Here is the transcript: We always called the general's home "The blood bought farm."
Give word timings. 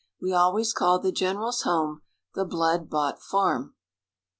We 0.19 0.33
always 0.33 0.73
called 0.73 1.03
the 1.03 1.11
general's 1.11 1.61
home 1.61 2.01
"The 2.33 2.43
blood 2.43 2.89
bought 2.89 3.21
farm." 3.21 3.75